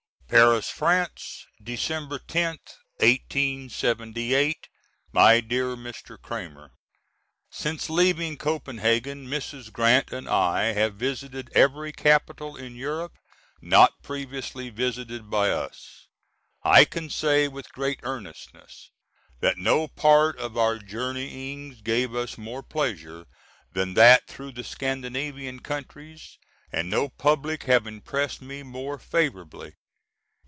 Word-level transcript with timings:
Paris, 0.35 0.69
France. 0.69 1.45
Dec. 1.61 1.77
10th, 1.77 3.71
'78. 3.71 4.69
MY 5.11 5.41
DEAR 5.41 5.75
MR. 5.75 6.21
CRAMER: 6.21 6.71
Since 7.49 7.89
leaving 7.89 8.37
Copenhagen 8.37 9.27
Mrs. 9.27 9.73
Grant 9.73 10.13
and 10.13 10.29
I 10.29 10.71
have 10.71 10.93
visited 10.95 11.49
every 11.53 11.91
capital 11.91 12.55
in 12.55 12.77
Europe 12.77 13.17
not 13.61 14.01
previously 14.01 14.69
visited 14.69 15.29
by 15.29 15.49
us. 15.49 16.07
I 16.63 16.85
can 16.85 17.09
say 17.09 17.49
with 17.49 17.73
great 17.73 17.99
earnestness 18.03 18.89
that 19.41 19.57
no 19.57 19.89
part 19.89 20.39
of 20.39 20.57
our 20.57 20.77
journeyings 20.79 21.81
gave 21.81 22.15
us 22.15 22.37
more 22.37 22.63
pleasure 22.63 23.25
than 23.73 23.95
that 23.95 24.27
through 24.27 24.53
the 24.53 24.63
Scandinavian 24.63 25.59
countries, 25.59 26.37
and 26.71 26.89
no 26.89 27.09
public 27.09 27.63
have 27.63 27.85
impressed 27.85 28.41
me 28.41 28.63
more 28.63 28.97
favorably. 28.97 29.75